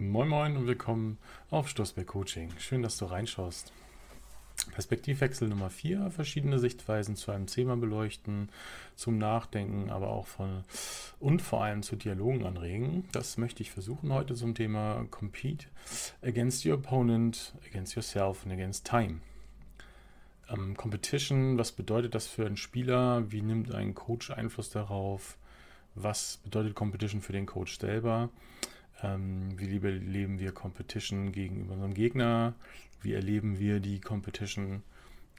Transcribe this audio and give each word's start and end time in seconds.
Moin 0.00 0.28
Moin 0.28 0.56
und 0.56 0.66
willkommen 0.66 1.18
auf 1.50 1.68
Stoßberg 1.68 2.06
Coaching. 2.06 2.48
Schön, 2.58 2.82
dass 2.82 2.96
du 2.96 3.04
reinschaust. 3.04 3.70
Perspektivwechsel 4.72 5.46
Nummer 5.46 5.68
4, 5.68 6.10
verschiedene 6.10 6.58
Sichtweisen 6.58 7.16
zu 7.16 7.30
einem 7.32 7.46
Thema 7.46 7.76
beleuchten, 7.76 8.48
zum 8.96 9.18
Nachdenken, 9.18 9.90
aber 9.90 10.08
auch 10.08 10.26
von 10.26 10.64
und 11.18 11.42
vor 11.42 11.62
allem 11.62 11.82
zu 11.82 11.96
Dialogen 11.96 12.46
anregen. 12.46 13.10
Das 13.12 13.36
möchte 13.36 13.62
ich 13.62 13.72
versuchen 13.72 14.10
heute 14.10 14.34
zum 14.34 14.54
Thema 14.54 15.06
Compete 15.10 15.66
against 16.22 16.64
your 16.64 16.76
opponent, 16.76 17.52
against 17.68 17.94
yourself 17.94 18.42
and 18.44 18.54
against 18.54 18.86
time. 18.86 19.20
Ähm, 20.48 20.78
Competition, 20.78 21.58
was 21.58 21.72
bedeutet 21.72 22.14
das 22.14 22.26
für 22.26 22.46
einen 22.46 22.56
Spieler? 22.56 23.30
Wie 23.30 23.42
nimmt 23.42 23.74
ein 23.74 23.94
Coach 23.94 24.30
Einfluss 24.30 24.70
darauf? 24.70 25.36
Was 25.94 26.38
bedeutet 26.38 26.74
Competition 26.74 27.20
für 27.20 27.34
den 27.34 27.44
Coach 27.44 27.78
selber? 27.78 28.30
Ähm, 29.02 29.58
wie 29.58 29.66
leben 29.66 30.38
wir 30.38 30.52
Competition 30.52 31.32
gegenüber 31.32 31.72
unserem 31.74 31.94
Gegner? 31.94 32.54
Wie 33.02 33.14
erleben 33.14 33.58
wir 33.58 33.80
die 33.80 34.00
Competition 34.00 34.82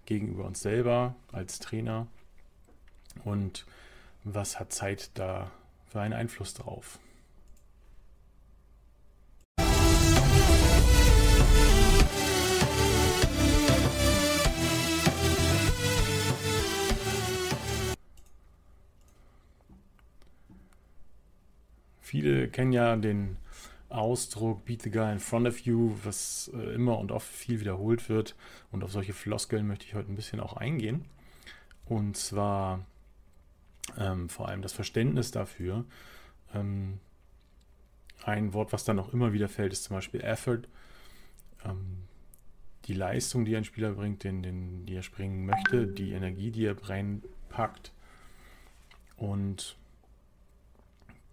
gegenüber 0.06 0.46
uns 0.46 0.62
selber 0.62 1.16
als 1.32 1.60
Trainer? 1.60 2.08
Und 3.24 3.66
was 4.24 4.60
hat 4.60 4.74
Zeit 4.74 5.12
da 5.14 5.52
für 5.88 6.02
einen 6.02 6.14
Einfluss 6.14 6.54
drauf? 6.56 7.00
Viele 22.02 22.50
kennen 22.50 22.74
ja 22.74 22.98
den 22.98 23.38
Ausdruck 23.92 24.66
Beat 24.66 24.82
the 24.82 24.92
Guy 24.92 25.12
in 25.12 25.20
front 25.20 25.48
of 25.48 25.60
you, 25.60 25.96
was 26.04 26.52
äh, 26.54 26.74
immer 26.74 26.98
und 27.00 27.12
oft 27.12 27.28
viel 27.28 27.60
wiederholt 27.60 28.10
wird. 28.10 28.36
Und 28.72 28.84
auf 28.84 28.92
solche 28.92 29.14
Floskeln 29.14 29.68
möchte 29.68 29.86
ich 29.86 29.96
heute 29.96 30.12
ein 30.12 30.16
bisschen 30.16 30.40
auch 30.40 30.54
eingehen. 30.54 31.06
Und 31.86 32.18
zwar 32.18 32.86
ähm, 33.98 34.30
vor 34.30 34.48
allem 34.48 34.62
das 34.62 34.74
Verständnis 34.74 35.32
dafür. 35.32 35.86
Ähm, 36.54 37.00
ein 38.24 38.54
Wort, 38.54 38.72
was 38.74 38.84
dann 38.84 39.00
auch 39.00 39.14
immer 39.14 39.34
wieder 39.34 39.50
fällt, 39.50 39.74
ist 39.74 39.84
zum 39.84 39.96
Beispiel 39.96 40.22
Effort. 40.22 40.62
Ähm, 41.66 42.04
die 42.86 42.94
Leistung, 42.94 43.46
die 43.46 43.56
ein 43.56 43.64
Spieler 43.64 43.92
bringt, 43.92 44.24
den, 44.24 44.42
den, 44.42 44.86
die 44.86 44.96
er 44.96 45.04
springen 45.04 45.46
möchte, 45.46 45.88
die 45.88 46.14
Energie, 46.14 46.52
die 46.52 46.66
er 46.66 46.90
reinpackt. 46.90 47.92
Und 49.18 49.78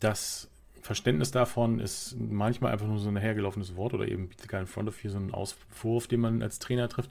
das 0.01 0.51
Verständnis 0.89 1.31
davon 1.31 1.81
ist 1.81 2.17
manchmal 2.19 2.73
einfach 2.73 2.87
nur 2.87 2.99
so 2.99 3.11
ein 3.11 3.17
hergelaufenes 3.19 3.77
Wort 3.77 3.93
oder 3.93 4.09
eben 4.09 4.31
bietet 4.31 4.49
keinen 4.49 4.67
Front 4.67 4.89
of 4.89 5.05
you, 5.05 5.11
so 5.11 5.19
ein 5.19 5.35
Auswurf, 5.35 6.07
den 6.07 6.21
man 6.21 6.43
als 6.43 6.61
Trainer 6.61 6.89
trifft. 6.89 7.11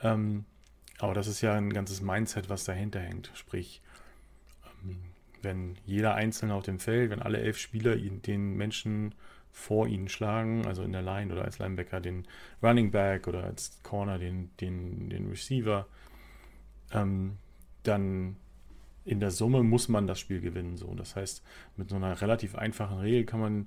Ähm, 0.00 0.46
aber 0.96 1.12
das 1.12 1.26
ist 1.26 1.42
ja 1.42 1.52
ein 1.52 1.74
ganzes 1.74 2.00
Mindset, 2.00 2.48
was 2.48 2.64
dahinter 2.64 2.98
hängt. 2.98 3.30
Sprich, 3.34 3.82
ähm, 4.82 4.96
wenn 5.42 5.76
jeder 5.84 6.14
Einzelne 6.14 6.54
auf 6.54 6.62
dem 6.62 6.78
Feld, 6.78 7.10
wenn 7.10 7.20
alle 7.20 7.36
elf 7.36 7.58
Spieler 7.58 7.96
den 7.96 8.56
Menschen 8.56 9.14
vor 9.52 9.86
ihnen 9.86 10.08
schlagen, 10.08 10.64
also 10.66 10.82
in 10.82 10.92
der 10.92 11.02
Line 11.02 11.30
oder 11.34 11.44
als 11.44 11.58
Linebacker 11.58 12.00
den 12.00 12.26
Running 12.62 12.92
Back 12.92 13.28
oder 13.28 13.44
als 13.44 13.78
Corner 13.82 14.18
den, 14.18 14.56
den, 14.58 15.10
den 15.10 15.28
Receiver, 15.28 15.86
ähm, 16.92 17.36
dann 17.82 18.36
in 19.06 19.20
der 19.20 19.30
Summe 19.30 19.62
muss 19.62 19.88
man 19.88 20.06
das 20.06 20.20
Spiel 20.20 20.40
gewinnen. 20.40 20.76
So. 20.76 20.94
Das 20.94 21.16
heißt, 21.16 21.42
mit 21.76 21.88
so 21.88 21.96
einer 21.96 22.20
relativ 22.20 22.56
einfachen 22.56 22.98
Regel 22.98 23.24
kann 23.24 23.40
man 23.40 23.66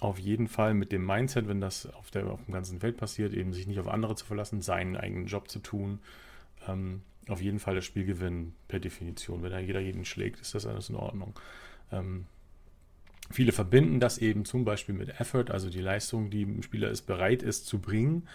auf 0.00 0.18
jeden 0.18 0.48
Fall 0.48 0.74
mit 0.74 0.90
dem 0.90 1.06
Mindset, 1.06 1.46
wenn 1.46 1.60
das 1.60 1.86
auf, 1.86 2.10
der, 2.10 2.26
auf 2.26 2.44
dem 2.44 2.54
ganzen 2.54 2.80
Feld 2.80 2.96
passiert, 2.96 3.34
eben 3.34 3.52
sich 3.52 3.66
nicht 3.66 3.78
auf 3.78 3.86
andere 3.86 4.16
zu 4.16 4.24
verlassen, 4.24 4.62
seinen 4.62 4.96
eigenen 4.96 5.26
Job 5.26 5.48
zu 5.48 5.60
tun, 5.60 6.00
ähm, 6.66 7.02
auf 7.28 7.40
jeden 7.40 7.60
Fall 7.60 7.76
das 7.76 7.84
Spiel 7.84 8.04
gewinnen, 8.04 8.54
per 8.66 8.80
Definition. 8.80 9.42
Wenn 9.42 9.52
da 9.52 9.60
jeder 9.60 9.80
jeden 9.80 10.04
schlägt, 10.04 10.40
ist 10.40 10.54
das 10.56 10.66
alles 10.66 10.88
in 10.88 10.96
Ordnung. 10.96 11.34
Ähm, 11.92 12.24
viele 13.30 13.52
verbinden 13.52 14.00
das 14.00 14.18
eben 14.18 14.44
zum 14.44 14.64
Beispiel 14.64 14.94
mit 14.94 15.20
Effort, 15.20 15.50
also 15.50 15.70
die 15.70 15.80
Leistung, 15.80 16.30
die 16.30 16.42
ein 16.42 16.62
Spieler 16.62 16.90
ist, 16.90 17.02
bereit 17.02 17.42
ist 17.42 17.66
zu 17.66 17.78
bringen. 17.78 18.26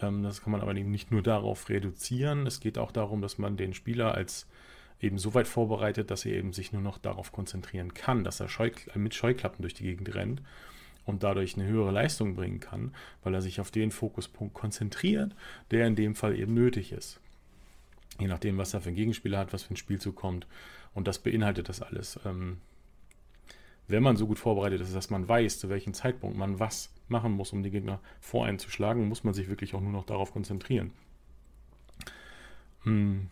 Ähm, 0.00 0.22
das 0.22 0.40
kann 0.42 0.52
man 0.52 0.62
aber 0.62 0.74
eben 0.74 0.90
nicht 0.90 1.10
nur 1.10 1.22
darauf 1.22 1.68
reduzieren. 1.68 2.46
Es 2.46 2.60
geht 2.60 2.78
auch 2.78 2.92
darum, 2.92 3.20
dass 3.20 3.36
man 3.36 3.56
den 3.56 3.74
Spieler 3.74 4.14
als 4.14 4.46
eben 5.00 5.18
so 5.18 5.34
weit 5.34 5.48
vorbereitet, 5.48 6.10
dass 6.10 6.24
er 6.24 6.36
eben 6.36 6.52
sich 6.52 6.72
nur 6.72 6.82
noch 6.82 6.98
darauf 6.98 7.32
konzentrieren 7.32 7.94
kann, 7.94 8.24
dass 8.24 8.40
er 8.40 8.48
Scheu 8.48 8.70
mit 8.94 9.14
Scheuklappen 9.14 9.62
durch 9.62 9.74
die 9.74 9.84
Gegend 9.84 10.14
rennt 10.14 10.42
und 11.06 11.22
dadurch 11.22 11.56
eine 11.56 11.66
höhere 11.66 11.90
Leistung 11.90 12.36
bringen 12.36 12.60
kann, 12.60 12.94
weil 13.22 13.34
er 13.34 13.42
sich 13.42 13.60
auf 13.60 13.70
den 13.70 13.90
Fokuspunkt 13.90 14.54
konzentriert, 14.54 15.34
der 15.70 15.86
in 15.86 15.96
dem 15.96 16.14
Fall 16.14 16.38
eben 16.38 16.54
nötig 16.54 16.92
ist. 16.92 17.20
Je 18.18 18.26
nachdem, 18.26 18.58
was 18.58 18.74
er 18.74 18.80
für 18.80 18.88
einen 18.88 18.96
Gegenspieler 18.96 19.38
hat, 19.38 19.52
was 19.52 19.62
für 19.62 19.74
ein 19.74 19.78
Spielzug 19.78 20.14
kommt. 20.14 20.46
Und 20.94 21.08
das 21.08 21.18
beinhaltet 21.18 21.68
das 21.68 21.80
alles. 21.80 22.20
Ähm, 22.26 22.58
wenn 23.88 24.02
man 24.02 24.16
so 24.16 24.26
gut 24.26 24.38
vorbereitet 24.38 24.80
ist, 24.82 24.94
dass 24.94 25.10
man 25.10 25.26
weiß, 25.26 25.58
zu 25.58 25.68
welchem 25.68 25.94
Zeitpunkt 25.94 26.36
man 26.36 26.58
was 26.58 26.90
machen 27.08 27.32
muss, 27.32 27.52
um 27.52 27.62
die 27.62 27.70
Gegner 27.70 28.00
vor 28.20 28.46
einen 28.46 28.58
zu 28.58 28.70
schlagen, 28.70 29.08
muss 29.08 29.24
man 29.24 29.34
sich 29.34 29.48
wirklich 29.48 29.74
auch 29.74 29.80
nur 29.80 29.92
noch 29.92 30.04
darauf 30.04 30.32
konzentrieren. 30.32 30.92
Hm. 32.84 33.30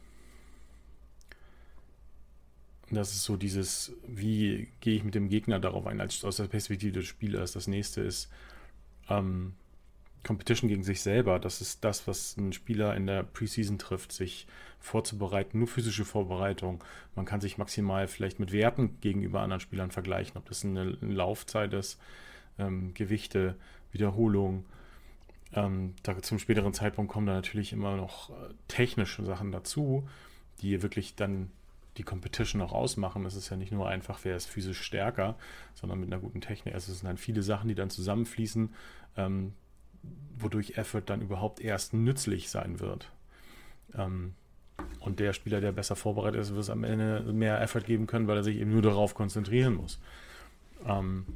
Das 2.91 3.13
ist 3.13 3.25
so 3.25 3.37
dieses, 3.37 3.93
wie 4.07 4.69
gehe 4.81 4.97
ich 4.97 5.05
mit 5.05 5.15
dem 5.15 5.29
Gegner 5.29 5.59
darauf 5.59 5.87
ein, 5.87 6.01
als 6.01 6.25
aus 6.25 6.37
der 6.37 6.47
Perspektive 6.47 6.93
des 6.93 7.07
Spielers. 7.07 7.53
Das 7.53 7.67
nächste 7.67 8.01
ist 8.01 8.31
ähm, 9.09 9.55
Competition 10.25 10.69
gegen 10.69 10.83
sich 10.83 11.01
selber. 11.01 11.39
Das 11.39 11.61
ist 11.61 11.85
das, 11.85 12.07
was 12.07 12.37
ein 12.37 12.53
Spieler 12.53 12.97
in 12.97 13.07
der 13.07 13.23
Preseason 13.23 13.79
trifft, 13.79 14.13
sich 14.13 14.47
vorzubereiten, 14.81 15.59
nur 15.59 15.69
physische 15.69 16.05
Vorbereitung. 16.05 16.83
Man 17.15 17.25
kann 17.25 17.41
sich 17.41 17.59
maximal 17.59 18.09
vielleicht 18.09 18.41
mit 18.41 18.53
Werten 18.53 19.01
gegenüber 19.01 19.41
anderen 19.41 19.61
Spielern 19.61 19.91
vergleichen, 19.91 20.37
ob 20.37 20.47
das 20.49 20.65
eine, 20.65 20.97
Laufzeit 21.01 21.73
ist, 21.75 21.99
ähm, 22.59 22.95
Gewichte, 22.95 23.57
Wiederholung. 23.93 24.65
Ähm, 25.53 25.95
da, 26.03 26.21
zum 26.23 26.39
späteren 26.39 26.75
Zeitpunkt 26.75 27.11
kommen 27.11 27.27
da 27.27 27.35
natürlich 27.35 27.73
immer 27.73 27.97
noch 27.97 28.31
äh, 28.31 28.55
technische 28.69 29.25
Sachen 29.25 29.51
dazu, 29.51 30.09
die 30.61 30.83
wirklich 30.83 31.15
dann 31.15 31.51
die 31.99 32.05
Competition 32.05 32.63
auch 32.63 32.73
ausmachen. 32.73 33.27
Es 33.27 33.35
ist 33.35 33.51
ja 33.51 33.57
nicht 33.57 33.73
nur 33.73 33.89
einfach, 33.89 34.21
wer 34.23 34.37
ist 34.37 34.47
physisch 34.47 34.81
stärker, 34.81 35.37
sondern 35.75 36.01
mit 36.01 36.13
einer 36.13 36.21
guten 36.21 36.41
Technik. 36.41 36.75
Also 36.75 36.93
es 36.93 37.01
sind 37.01 37.09
dann 37.09 37.17
viele 37.17 37.43
Sachen, 37.43 37.69
die 37.69 37.75
dann 37.75 37.91
zusammenfließen, 37.91 38.75
ähm, 39.17 39.53
wodurch 40.39 40.79
Effort 40.79 41.03
dann 41.07 41.21
überhaupt 41.21 41.61
erst 41.61 41.95
nützlich 41.95 42.51
sein 42.51 42.81
wird. 42.81 43.11
Ähm, 43.95 44.35
und 45.01 45.21
der 45.21 45.33
Spieler, 45.33 45.61
der 45.61 45.73
besser 45.73 45.97
vorbereitet 45.97 46.41
ist, 46.41 46.51
wird 46.51 46.61
es 46.61 46.71
am 46.71 46.85
Ende 46.85 47.21
mehr 47.33 47.61
Effort 47.61 47.83
geben 47.83 48.07
können, 48.07 48.29
weil 48.29 48.37
er 48.37 48.45
sich 48.45 48.57
eben 48.57 48.73
nur 48.73 48.83
darauf 48.83 49.15
konzentrieren 49.15 49.75
muss. 49.75 49.99
Ähm, 50.87 51.27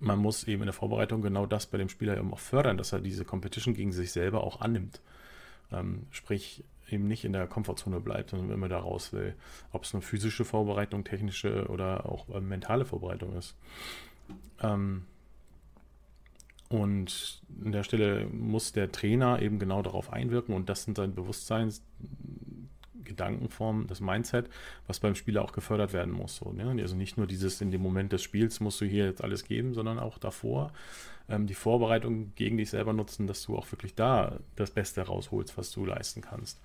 man 0.00 0.18
muss 0.18 0.44
eben 0.44 0.62
in 0.62 0.66
der 0.66 0.74
Vorbereitung 0.74 1.22
genau 1.22 1.46
das 1.46 1.66
bei 1.66 1.78
dem 1.78 1.88
Spieler 1.88 2.16
eben 2.16 2.32
auch 2.32 2.38
fördern, 2.38 2.76
dass 2.78 2.92
er 2.92 3.00
diese 3.00 3.24
Competition 3.24 3.74
gegen 3.74 3.92
sich 3.92 4.12
selber 4.12 4.44
auch 4.44 4.60
annimmt. 4.60 5.00
Ähm, 5.72 6.06
sprich, 6.10 6.62
eben 6.90 7.06
nicht 7.06 7.24
in 7.24 7.32
der 7.32 7.46
Komfortzone 7.46 8.00
bleibt, 8.00 8.30
sondern 8.30 8.50
immer 8.50 8.68
da 8.68 8.78
raus 8.78 9.12
will. 9.12 9.34
Ob 9.72 9.84
es 9.84 9.94
eine 9.94 10.02
physische 10.02 10.44
Vorbereitung, 10.44 11.04
technische 11.04 11.66
oder 11.68 12.06
auch 12.06 12.28
äh, 12.30 12.40
mentale 12.40 12.84
Vorbereitung 12.84 13.36
ist. 13.36 13.54
Ähm, 14.62 15.04
und 16.68 17.40
an 17.64 17.72
der 17.72 17.82
Stelle 17.82 18.26
muss 18.26 18.72
der 18.72 18.92
Trainer 18.92 19.40
eben 19.40 19.58
genau 19.58 19.80
darauf 19.82 20.12
einwirken 20.12 20.54
und 20.54 20.68
das 20.68 20.84
sind 20.84 20.98
sein 20.98 21.14
Bewusstseins, 21.14 21.82
Gedankenform, 23.18 23.86
das 23.88 24.00
Mindset, 24.00 24.48
was 24.86 25.00
beim 25.00 25.14
Spieler 25.14 25.42
auch 25.42 25.52
gefördert 25.52 25.92
werden 25.92 26.12
muss. 26.12 26.36
So, 26.36 26.52
ne? 26.52 26.80
Also 26.80 26.96
nicht 26.96 27.16
nur 27.16 27.26
dieses 27.26 27.60
in 27.60 27.70
dem 27.70 27.82
Moment 27.82 28.12
des 28.12 28.22
Spiels 28.22 28.60
musst 28.60 28.80
du 28.80 28.84
hier 28.84 29.06
jetzt 29.06 29.22
alles 29.22 29.44
geben, 29.44 29.74
sondern 29.74 29.98
auch 29.98 30.18
davor 30.18 30.72
ähm, 31.28 31.46
die 31.46 31.54
Vorbereitung 31.54 32.32
gegen 32.36 32.56
dich 32.56 32.70
selber 32.70 32.92
nutzen, 32.92 33.26
dass 33.26 33.42
du 33.42 33.56
auch 33.56 33.70
wirklich 33.72 33.94
da 33.94 34.38
das 34.56 34.70
Beste 34.70 35.02
rausholst, 35.02 35.58
was 35.58 35.70
du 35.72 35.84
leisten 35.84 36.22
kannst. 36.22 36.60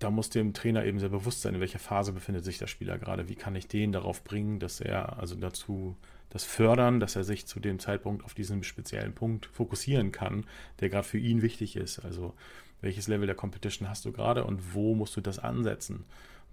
da 0.00 0.08
muss 0.08 0.30
dem 0.30 0.54
Trainer 0.54 0.86
eben 0.86 0.98
sehr 0.98 1.10
bewusst 1.10 1.42
sein, 1.42 1.54
in 1.54 1.60
welcher 1.60 1.78
Phase 1.78 2.12
befindet 2.12 2.42
sich 2.42 2.56
der 2.56 2.68
Spieler 2.68 2.96
gerade. 2.96 3.28
Wie 3.28 3.34
kann 3.34 3.54
ich 3.54 3.68
den 3.68 3.92
darauf 3.92 4.24
bringen, 4.24 4.58
dass 4.58 4.80
er 4.80 5.18
also 5.18 5.34
dazu 5.34 5.94
das 6.30 6.44
fördern, 6.44 7.00
dass 7.00 7.16
er 7.16 7.24
sich 7.24 7.46
zu 7.46 7.60
dem 7.60 7.78
Zeitpunkt 7.78 8.24
auf 8.24 8.34
diesen 8.34 8.62
speziellen 8.64 9.14
Punkt 9.14 9.46
fokussieren 9.46 10.12
kann, 10.12 10.46
der 10.80 10.88
gerade 10.88 11.06
für 11.06 11.18
ihn 11.18 11.42
wichtig 11.42 11.76
ist. 11.76 11.98
Also 12.00 12.34
welches 12.80 13.08
Level 13.08 13.26
der 13.26 13.36
Competition 13.36 13.88
hast 13.88 14.04
du 14.04 14.12
gerade 14.12 14.44
und 14.44 14.74
wo 14.74 14.94
musst 14.94 15.16
du 15.16 15.20
das 15.20 15.38
ansetzen? 15.38 16.04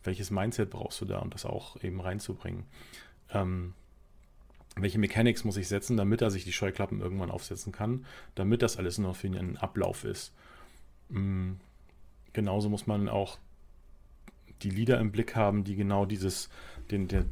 Welches 0.03 0.31
Mindset 0.31 0.69
brauchst 0.69 0.99
du 1.01 1.05
da, 1.05 1.19
um 1.19 1.29
das 1.29 1.45
auch 1.45 1.81
eben 1.83 2.01
reinzubringen? 2.01 2.65
Ähm, 3.31 3.73
welche 4.75 4.99
Mechanics 4.99 5.43
muss 5.43 5.57
ich 5.57 5.67
setzen, 5.67 5.97
damit 5.97 6.21
er 6.21 6.31
sich 6.31 6.43
die 6.43 6.53
Scheuklappen 6.53 7.01
irgendwann 7.01 7.31
aufsetzen 7.31 7.71
kann, 7.71 8.05
damit 8.35 8.61
das 8.61 8.77
alles 8.77 8.97
nur 8.97 9.15
für 9.15 9.27
ihn 9.27 9.35
ein 9.35 9.57
Ablauf 9.57 10.03
ist. 10.03 10.33
Mhm 11.09 11.59
genauso 12.37 12.69
muss 12.69 12.85
man 12.85 13.09
auch 13.09 13.39
die 14.63 14.69
Leader 14.69 14.99
im 14.99 15.11
Blick 15.11 15.35
haben, 15.35 15.63
die 15.63 15.75
genau 15.75 16.05
dieses, 16.05 16.49
den, 16.91 17.07
den, 17.07 17.25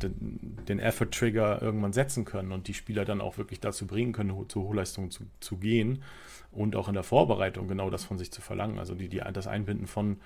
den 0.68 0.80
Effort-Trigger 0.80 1.62
irgendwann 1.62 1.94
setzen 1.94 2.26
können 2.26 2.52
und 2.52 2.68
die 2.68 2.74
Spieler 2.74 3.06
dann 3.06 3.22
auch 3.22 3.38
wirklich 3.38 3.60
dazu 3.60 3.88
bringen 3.88 4.14
können, 4.14 4.34
zur 4.50 4.64
Hochleistung 4.64 5.12
zu, 5.12 5.24
zu 5.40 5.58
gehen 5.58 6.04
und 6.52 6.76
auch 6.76 6.88
in 6.88 6.94
der 6.94 7.04
Vorbereitung 7.04 7.68
genau 7.68 7.90
das 7.90 8.04
von 8.04 8.18
sich 8.18 8.32
zu 8.32 8.42
verlangen. 8.42 8.80
Also 8.80 8.96
die, 8.96 9.10
die, 9.10 9.22
das 9.34 9.48
Einbinden 9.48 9.88
von 9.88 10.18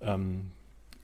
ähm, 0.00 0.50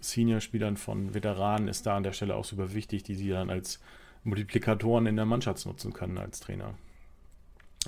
Senior-Spielern, 0.00 0.76
von 0.76 1.14
Veteranen 1.14 1.68
ist 1.68 1.86
da 1.86 1.96
an 1.96 2.02
der 2.02 2.12
Stelle 2.12 2.34
auch 2.34 2.44
super 2.44 2.72
wichtig, 2.74 3.02
die 3.02 3.14
sie 3.14 3.28
dann 3.28 3.50
als 3.50 3.80
Multiplikatoren 4.24 5.06
in 5.06 5.16
der 5.16 5.26
Mannschaft 5.26 5.64
nutzen 5.66 5.92
können 5.92 6.18
als 6.18 6.40
Trainer. 6.40 6.74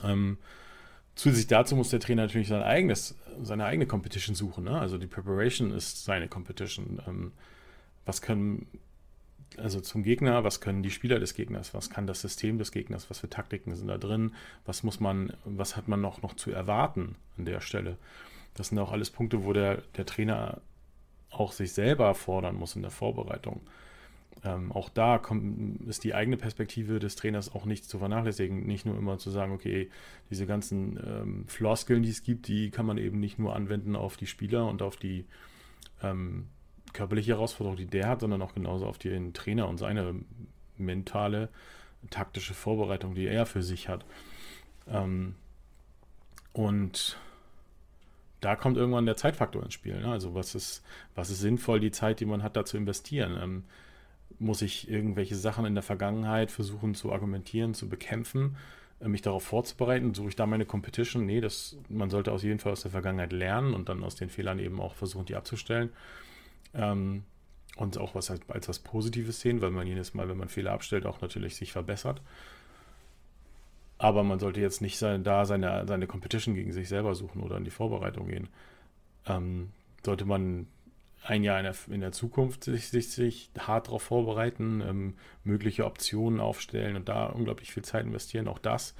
Ähm, 0.02 0.38
zusätzlich 1.14 1.46
dazu 1.48 1.76
muss 1.76 1.90
der 1.90 2.00
Trainer 2.00 2.22
natürlich 2.22 2.48
sein 2.48 2.62
eigenes, 2.62 3.14
seine 3.42 3.64
eigene 3.64 3.86
Competition 3.86 4.34
suchen. 4.34 4.64
Ne? 4.64 4.78
Also 4.78 4.98
die 4.98 5.06
Preparation 5.06 5.70
ist 5.70 6.04
seine 6.04 6.28
Competition. 6.28 7.00
Ähm, 7.06 7.32
was 8.04 8.22
können, 8.22 8.66
also 9.56 9.80
zum 9.80 10.02
Gegner, 10.02 10.44
was 10.44 10.60
können 10.60 10.82
die 10.82 10.90
Spieler 10.90 11.18
des 11.20 11.34
Gegners, 11.34 11.74
was 11.74 11.90
kann 11.90 12.06
das 12.06 12.20
System 12.20 12.58
des 12.58 12.72
Gegners, 12.72 13.10
was 13.10 13.20
für 13.20 13.30
Taktiken 13.30 13.74
sind 13.74 13.88
da 13.88 13.98
drin, 13.98 14.34
was 14.64 14.82
muss 14.82 15.00
man, 15.00 15.32
was 15.44 15.76
hat 15.76 15.88
man 15.88 16.00
noch, 16.00 16.22
noch 16.22 16.34
zu 16.34 16.50
erwarten 16.50 17.16
an 17.38 17.44
der 17.44 17.60
Stelle. 17.60 17.96
Das 18.54 18.68
sind 18.68 18.78
auch 18.78 18.92
alles 18.92 19.10
Punkte, 19.10 19.44
wo 19.44 19.52
der, 19.52 19.82
der 19.96 20.06
Trainer 20.06 20.60
auch 21.30 21.52
sich 21.52 21.72
selber 21.72 22.14
fordern 22.14 22.56
muss 22.56 22.76
in 22.76 22.82
der 22.82 22.90
Vorbereitung. 22.90 23.60
Ähm, 24.44 24.72
auch 24.72 24.88
da 24.88 25.18
kommt, 25.18 25.86
ist 25.88 26.04
die 26.04 26.14
eigene 26.14 26.36
Perspektive 26.36 26.98
des 26.98 27.16
Trainers 27.16 27.54
auch 27.54 27.64
nicht 27.64 27.84
zu 27.84 27.98
vernachlässigen. 27.98 28.66
Nicht 28.66 28.86
nur 28.86 28.96
immer 28.96 29.18
zu 29.18 29.30
sagen, 29.30 29.52
okay, 29.52 29.90
diese 30.30 30.46
ganzen 30.46 30.96
ähm, 30.96 31.44
Floskeln, 31.46 32.02
die 32.02 32.10
es 32.10 32.22
gibt, 32.22 32.48
die 32.48 32.70
kann 32.70 32.86
man 32.86 32.98
eben 32.98 33.20
nicht 33.20 33.38
nur 33.38 33.54
anwenden 33.54 33.94
auf 33.94 34.16
die 34.16 34.26
Spieler 34.26 34.66
und 34.66 34.82
auf 34.82 34.96
die 34.96 35.26
ähm, 36.02 36.48
körperliche 36.92 37.32
Herausforderung, 37.32 37.76
die 37.76 37.86
der 37.86 38.08
hat, 38.08 38.20
sondern 38.20 38.42
auch 38.42 38.54
genauso 38.54 38.86
auf 38.86 38.98
den 38.98 39.32
Trainer 39.32 39.68
und 39.68 39.78
seine 39.78 40.14
mentale, 40.76 41.48
taktische 42.10 42.54
Vorbereitung, 42.54 43.14
die 43.14 43.26
er 43.26 43.46
für 43.46 43.62
sich 43.62 43.88
hat. 43.88 44.04
Ähm, 44.88 45.36
und 46.52 47.16
da 48.40 48.56
kommt 48.56 48.76
irgendwann 48.76 49.06
der 49.06 49.16
Zeitfaktor 49.16 49.62
ins 49.62 49.74
Spiel. 49.74 50.00
Ne? 50.00 50.10
Also 50.10 50.34
was 50.34 50.54
ist, 50.54 50.82
was 51.14 51.30
ist 51.30 51.40
sinnvoll, 51.40 51.78
die 51.78 51.92
Zeit, 51.92 52.18
die 52.18 52.26
man 52.26 52.42
hat, 52.42 52.56
da 52.56 52.64
zu 52.64 52.76
investieren? 52.76 53.64
Muss 54.38 54.62
ich 54.62 54.88
irgendwelche 54.90 55.36
Sachen 55.36 55.64
in 55.64 55.74
der 55.74 55.82
Vergangenheit 55.82 56.50
versuchen 56.50 56.94
zu 56.94 57.12
argumentieren, 57.12 57.74
zu 57.74 57.88
bekämpfen, 57.88 58.56
äh, 59.00 59.08
mich 59.08 59.22
darauf 59.22 59.44
vorzubereiten? 59.44 60.14
Suche 60.14 60.28
ich 60.28 60.36
da 60.36 60.46
meine 60.46 60.66
Competition? 60.66 61.26
Nee, 61.26 61.40
das, 61.40 61.76
man 61.88 62.10
sollte 62.10 62.32
auf 62.32 62.42
jeden 62.42 62.58
Fall 62.58 62.72
aus 62.72 62.82
der 62.82 62.90
Vergangenheit 62.90 63.32
lernen 63.32 63.74
und 63.74 63.88
dann 63.88 64.04
aus 64.04 64.16
den 64.16 64.30
Fehlern 64.30 64.58
eben 64.58 64.80
auch 64.80 64.94
versuchen, 64.94 65.26
die 65.26 65.36
abzustellen. 65.36 65.90
Ähm, 66.74 67.24
und 67.76 67.98
auch 67.98 68.14
was 68.14 68.30
als, 68.30 68.40
als 68.48 68.68
was 68.68 68.78
Positives 68.78 69.40
sehen, 69.40 69.62
weil 69.62 69.70
man 69.70 69.86
jedes 69.86 70.14
Mal, 70.14 70.28
wenn 70.28 70.36
man 70.36 70.48
Fehler 70.48 70.72
abstellt, 70.72 71.06
auch 71.06 71.20
natürlich 71.20 71.56
sich 71.56 71.72
verbessert. 71.72 72.20
Aber 73.98 74.24
man 74.24 74.40
sollte 74.40 74.60
jetzt 74.60 74.82
nicht 74.82 74.98
sein, 74.98 75.24
da 75.24 75.44
seine, 75.44 75.86
seine 75.86 76.06
Competition 76.06 76.54
gegen 76.54 76.72
sich 76.72 76.88
selber 76.88 77.14
suchen 77.14 77.40
oder 77.42 77.56
in 77.56 77.64
die 77.64 77.70
Vorbereitung 77.70 78.26
gehen. 78.26 78.48
Ähm, 79.26 79.70
sollte 80.04 80.24
man 80.24 80.66
ein 81.24 81.44
Jahr 81.44 81.58
in 81.58 81.64
der, 81.64 81.74
in 81.88 82.00
der 82.00 82.12
Zukunft 82.12 82.64
sich, 82.64 82.88
sich, 82.88 83.10
sich 83.10 83.50
hart 83.58 83.86
darauf 83.86 84.02
vorbereiten, 84.02 84.82
ähm, 84.86 85.14
mögliche 85.44 85.84
Optionen 85.84 86.40
aufstellen 86.40 86.96
und 86.96 87.08
da 87.08 87.26
unglaublich 87.26 87.72
viel 87.72 87.84
Zeit 87.84 88.04
investieren. 88.04 88.48
Auch 88.48 88.58
das, 88.58 88.94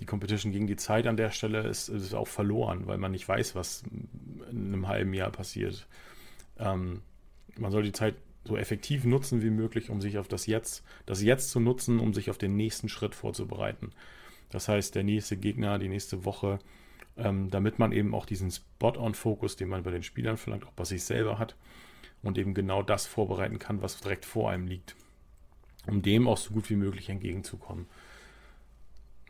die 0.00 0.06
Competition 0.06 0.52
gegen 0.52 0.66
die 0.66 0.76
Zeit 0.76 1.06
an 1.06 1.16
der 1.16 1.30
Stelle 1.30 1.60
ist, 1.60 1.88
ist 1.88 2.14
auch 2.14 2.28
verloren, 2.28 2.86
weil 2.86 2.98
man 2.98 3.12
nicht 3.12 3.28
weiß, 3.28 3.54
was 3.54 3.84
in 4.50 4.72
einem 4.72 4.88
halben 4.88 5.14
Jahr 5.14 5.30
passiert. 5.30 5.86
Ähm, 6.58 7.02
man 7.56 7.70
soll 7.70 7.84
die 7.84 7.92
Zeit 7.92 8.16
so 8.44 8.56
effektiv 8.56 9.04
nutzen 9.04 9.42
wie 9.42 9.50
möglich, 9.50 9.90
um 9.90 10.00
sich 10.00 10.18
auf 10.18 10.26
das 10.26 10.46
Jetzt, 10.46 10.82
das 11.06 11.22
Jetzt 11.22 11.50
zu 11.50 11.60
nutzen, 11.60 12.00
um 12.00 12.14
sich 12.14 12.30
auf 12.30 12.38
den 12.38 12.56
nächsten 12.56 12.88
Schritt 12.88 13.14
vorzubereiten. 13.14 13.92
Das 14.50 14.66
heißt, 14.68 14.94
der 14.94 15.04
nächste 15.04 15.36
Gegner, 15.36 15.78
die 15.78 15.88
nächste 15.88 16.24
Woche, 16.24 16.58
ähm, 17.16 17.50
damit 17.50 17.78
man 17.78 17.92
eben 17.92 18.14
auch 18.14 18.26
diesen 18.26 18.50
Spot-on-Fokus, 18.50 19.56
den 19.56 19.68
man 19.68 19.82
bei 19.82 19.90
den 19.90 20.02
Spielern 20.02 20.36
verlangt, 20.36 20.66
auch 20.66 20.72
bei 20.72 20.84
sich 20.84 21.04
selber 21.04 21.38
hat 21.38 21.56
und 22.22 22.38
eben 22.38 22.54
genau 22.54 22.82
das 22.82 23.06
vorbereiten 23.06 23.58
kann, 23.58 23.82
was 23.82 24.00
direkt 24.00 24.24
vor 24.24 24.50
einem 24.50 24.66
liegt, 24.66 24.96
um 25.86 26.02
dem 26.02 26.28
auch 26.28 26.38
so 26.38 26.52
gut 26.52 26.70
wie 26.70 26.76
möglich 26.76 27.08
entgegenzukommen. 27.08 27.86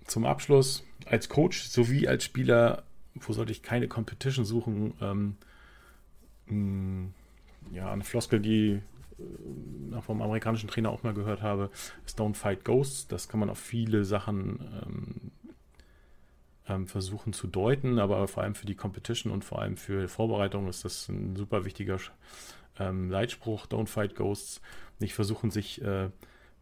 Zum 0.06 0.24
Abschluss, 0.24 0.84
als 1.06 1.28
Coach 1.28 1.68
sowie 1.68 2.08
als 2.08 2.24
Spieler, 2.24 2.82
wo 3.14 3.32
sollte 3.32 3.52
ich 3.52 3.62
keine 3.62 3.88
Competition 3.88 4.44
suchen? 4.44 4.94
Ähm, 5.00 5.36
mh, 6.46 7.10
ja, 7.72 7.92
eine 7.92 8.02
Floskel, 8.04 8.40
die 8.40 8.80
äh, 9.18 10.00
vom 10.00 10.22
amerikanischen 10.22 10.68
Trainer 10.68 10.90
auch 10.90 11.02
mal 11.02 11.14
gehört 11.14 11.42
habe, 11.42 11.70
ist 12.04 12.18
Don't 12.18 12.34
Fight 12.34 12.64
Ghosts. 12.64 13.06
Das 13.06 13.28
kann 13.28 13.40
man 13.40 13.50
auf 13.50 13.58
viele 13.58 14.04
Sachen 14.04 14.60
ähm, 14.84 15.30
ähm, 16.68 16.86
versuchen 16.86 17.32
zu 17.32 17.46
deuten, 17.46 17.98
aber 17.98 18.26
vor 18.28 18.42
allem 18.42 18.54
für 18.54 18.66
die 18.66 18.74
Competition 18.74 19.32
und 19.32 19.44
vor 19.44 19.60
allem 19.60 19.76
für 19.76 20.08
Vorbereitung 20.08 20.68
ist 20.68 20.84
das 20.84 21.08
ein 21.08 21.36
super 21.36 21.64
wichtiger 21.64 21.98
ähm, 22.78 23.10
Leitspruch, 23.10 23.66
don't 23.66 23.88
fight 23.88 24.14
ghosts, 24.14 24.60
nicht 24.98 25.14
versuchen 25.14 25.50
sich 25.50 25.82
äh, 25.82 26.10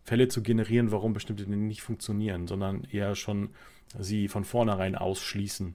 Fälle 0.04 0.28
zu 0.28 0.42
generieren, 0.42 0.90
warum 0.90 1.12
bestimmte 1.12 1.44
Dinge 1.44 1.56
nicht 1.56 1.82
funktionieren, 1.82 2.46
sondern 2.46 2.84
eher 2.84 3.14
schon 3.14 3.50
sie 3.98 4.28
von 4.28 4.44
vornherein 4.44 4.94
ausschließen 4.94 5.74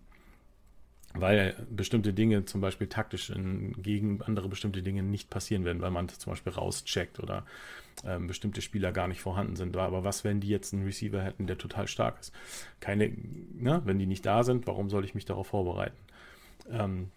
weil 1.14 1.56
bestimmte 1.70 2.14
Dinge 2.14 2.46
zum 2.46 2.62
Beispiel 2.62 2.88
taktisch 2.88 3.32
gegen 3.78 4.22
andere 4.24 4.50
bestimmte 4.50 4.82
Dinge 4.82 5.04
nicht 5.04 5.30
passieren 5.30 5.64
werden, 5.64 5.82
weil 5.82 5.92
man 5.92 6.10
zum 6.10 6.32
Beispiel 6.32 6.54
rauscheckt 6.54 7.20
oder 7.20 7.46
ähm, 8.04 8.28
bestimmte 8.28 8.62
Spieler 8.62 8.92
gar 8.92 9.08
nicht 9.08 9.22
vorhanden 9.22 9.56
sind. 9.56 9.78
Aber 9.78 10.04
was, 10.04 10.24
wenn 10.24 10.40
die 10.40 10.50
jetzt 10.50 10.74
einen 10.74 10.86
Receiver 10.86 11.22
hätten, 11.22 11.46
der 11.46 11.58
total 11.58 11.88
stark 11.88 12.20
ist? 12.20 12.34
Keine, 12.80 13.10
ne, 13.10 13.82
wenn 13.86 14.00
die 14.00 14.08
nicht 14.08 14.26
da 14.26 14.44
sind, 14.44 14.66
warum 14.66 14.90
soll 14.90 15.06
ich 15.06 15.14
mich 15.14 15.26
darauf 15.26 15.48
vorbereiten? 15.48 15.98
Ähm, 16.70 17.12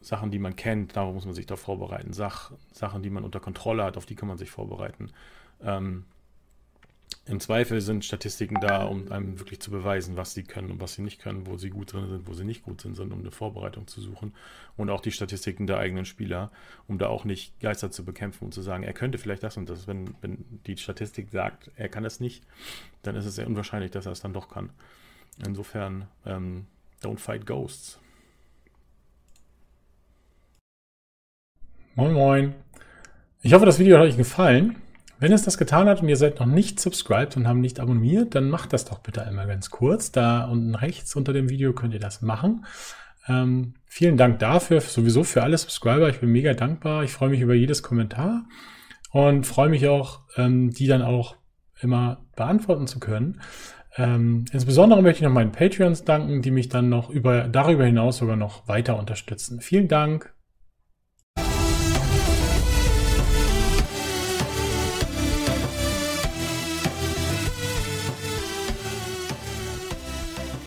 Sachen, 0.00 0.30
die 0.30 0.38
man 0.38 0.54
kennt, 0.54 0.96
darauf 0.96 1.14
muss 1.14 1.24
man 1.24 1.34
sich 1.34 1.46
darauf 1.46 1.60
vorbereiten. 1.60 2.12
Sach, 2.12 2.52
Sachen, 2.72 3.02
die 3.02 3.10
man 3.10 3.24
unter 3.24 3.40
Kontrolle 3.40 3.82
hat, 3.82 3.96
auf 3.96 4.06
die 4.06 4.14
kann 4.14 4.28
man 4.28 4.38
sich 4.38 4.50
vorbereiten. 4.50 5.10
Ähm, 5.60 6.04
im 7.28 7.40
Zweifel 7.40 7.80
sind 7.80 8.04
Statistiken 8.04 8.60
da, 8.60 8.84
um 8.84 9.12
einem 9.12 9.38
wirklich 9.38 9.60
zu 9.60 9.70
beweisen, 9.70 10.16
was 10.16 10.32
sie 10.32 10.44
können 10.44 10.70
und 10.70 10.80
was 10.80 10.94
sie 10.94 11.02
nicht 11.02 11.20
können, 11.20 11.46
wo 11.46 11.58
sie 11.58 11.68
gut 11.68 11.92
drin 11.92 12.08
sind, 12.08 12.26
wo 12.26 12.32
sie 12.32 12.44
nicht 12.44 12.62
gut 12.62 12.80
sind, 12.80 12.96
sind 12.96 13.12
um 13.12 13.20
eine 13.20 13.30
Vorbereitung 13.30 13.86
zu 13.86 14.00
suchen. 14.00 14.34
Und 14.76 14.88
auch 14.88 15.02
die 15.02 15.12
Statistiken 15.12 15.66
der 15.66 15.78
eigenen 15.78 16.06
Spieler, 16.06 16.50
um 16.86 16.98
da 16.98 17.08
auch 17.08 17.24
nicht 17.24 17.60
Geister 17.60 17.90
zu 17.90 18.04
bekämpfen 18.04 18.46
und 18.46 18.54
zu 18.54 18.62
sagen, 18.62 18.82
er 18.82 18.94
könnte 18.94 19.18
vielleicht 19.18 19.42
das 19.42 19.58
und 19.58 19.68
das. 19.68 19.86
Wenn, 19.86 20.14
wenn 20.22 20.44
die 20.66 20.76
Statistik 20.76 21.30
sagt, 21.30 21.70
er 21.76 21.90
kann 21.90 22.04
es 22.06 22.18
nicht, 22.18 22.44
dann 23.02 23.14
ist 23.14 23.26
es 23.26 23.34
sehr 23.34 23.46
unwahrscheinlich, 23.46 23.90
dass 23.90 24.06
er 24.06 24.12
es 24.12 24.20
dann 24.20 24.32
doch 24.32 24.48
kann. 24.48 24.70
Insofern, 25.46 26.08
ähm, 26.24 26.66
don't 27.02 27.18
fight 27.18 27.46
ghosts. 27.46 27.98
Moin 31.94 32.12
Moin. 32.12 32.54
Ich 33.42 33.52
hoffe, 33.52 33.66
das 33.66 33.78
Video 33.78 33.98
hat 33.98 34.04
euch 34.04 34.16
gefallen. 34.16 34.76
Wenn 35.20 35.32
es 35.32 35.42
das 35.42 35.58
getan 35.58 35.88
hat 35.88 36.00
und 36.00 36.08
ihr 36.08 36.16
seid 36.16 36.38
noch 36.38 36.46
nicht 36.46 36.78
subscribed 36.78 37.36
und 37.36 37.48
haben 37.48 37.60
nicht 37.60 37.80
abonniert, 37.80 38.34
dann 38.34 38.50
macht 38.50 38.72
das 38.72 38.84
doch 38.84 39.00
bitte 39.00 39.24
einmal 39.24 39.48
ganz 39.48 39.70
kurz. 39.70 40.12
Da 40.12 40.44
unten 40.44 40.74
rechts 40.74 41.16
unter 41.16 41.32
dem 41.32 41.48
Video 41.48 41.72
könnt 41.72 41.94
ihr 41.94 42.00
das 42.00 42.22
machen. 42.22 42.64
Ähm, 43.28 43.74
vielen 43.86 44.16
Dank 44.16 44.38
dafür, 44.38 44.80
sowieso 44.80 45.24
für 45.24 45.42
alle 45.42 45.58
Subscriber. 45.58 46.08
Ich 46.08 46.20
bin 46.20 46.30
mega 46.30 46.54
dankbar. 46.54 47.02
Ich 47.02 47.10
freue 47.10 47.30
mich 47.30 47.40
über 47.40 47.54
jedes 47.54 47.82
Kommentar 47.82 48.44
und 49.10 49.46
freue 49.46 49.68
mich 49.68 49.88
auch, 49.88 50.20
ähm, 50.36 50.70
die 50.70 50.86
dann 50.86 51.02
auch 51.02 51.36
immer 51.80 52.24
beantworten 52.36 52.86
zu 52.86 53.00
können. 53.00 53.40
Ähm, 53.96 54.44
insbesondere 54.52 55.02
möchte 55.02 55.18
ich 55.18 55.24
noch 55.24 55.34
meinen 55.34 55.52
Patreons 55.52 56.04
danken, 56.04 56.42
die 56.42 56.52
mich 56.52 56.68
dann 56.68 56.88
noch 56.88 57.10
über, 57.10 57.48
darüber 57.48 57.84
hinaus 57.84 58.18
sogar 58.18 58.36
noch 58.36 58.68
weiter 58.68 58.96
unterstützen. 58.96 59.60
Vielen 59.60 59.88
Dank. 59.88 60.32